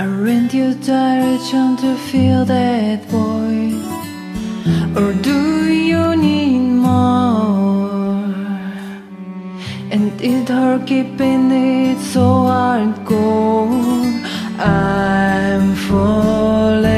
Aren't 0.00 0.52
you 0.52 0.68
tired 0.90 1.40
trying 1.48 1.76
to 1.84 1.92
feel 2.08 2.44
that 2.44 2.98
void? 3.14 3.80
Or 4.98 5.10
do 5.28 5.38
you 5.90 6.04
need 6.26 6.64
more? 6.88 8.28
And 9.94 10.06
it 10.30 10.48
hurt 10.50 10.86
keeping 10.90 11.44
it 11.50 11.98
so 12.12 12.26
hardcore 12.50 14.04
I'm 14.58 15.66
falling 15.86 16.90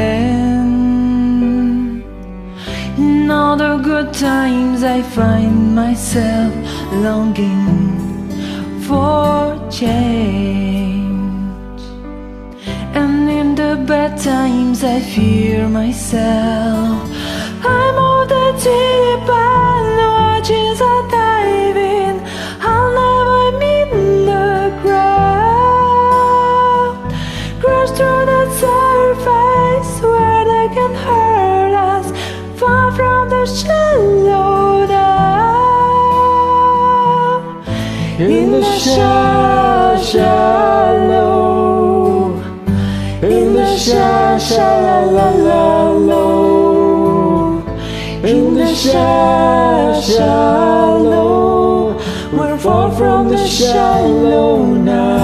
In 3.04 3.30
all 3.30 3.56
the 3.64 3.74
good 3.90 4.10
times 4.12 4.82
I 4.82 4.98
find 5.16 5.76
myself 5.80 6.52
longing 7.04 8.07
for 8.88 9.54
change. 9.70 11.08
And 13.00 13.28
in 13.28 13.48
the 13.54 13.72
bad 13.86 14.12
times 14.18 14.82
I 14.82 15.00
fear 15.00 15.68
myself. 15.68 17.02
I'm 17.76 17.96
all 18.04 18.24
the 18.34 18.46
deep 18.64 19.28
and 19.28 19.88
watches 20.16 20.80
dive 21.12 21.80
in. 22.00 22.14
I'll 22.72 22.90
never 23.02 23.44
meet 23.62 23.90
the 24.30 24.50
ground. 24.82 26.16
Crash 27.60 27.90
through 27.98 28.24
the 28.32 28.42
surface 28.64 29.92
where 30.12 30.42
they 30.52 30.68
can 30.76 30.92
hurt 31.06 31.74
us. 31.92 32.06
Far 32.58 32.86
from 32.96 33.22
the 33.28 33.44
shallow 33.44 33.77
The 43.78 43.84
sha- 43.84 44.38
shallow 44.38 45.14
In 48.24 48.54
the 48.54 48.74
sha- 48.74 50.00
shallow 50.00 51.94
We're 52.32 52.58
far 52.58 52.90
from 52.90 53.28
the 53.28 53.36
shallow 53.46 54.64
now 54.74 55.17